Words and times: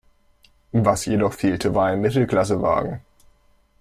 Was 0.71 1.05
jedoch 1.05 1.33
fehlte, 1.33 1.75
war 1.75 1.85
ein 1.89 2.01
Mittelklasse-Wagen. 2.01 3.01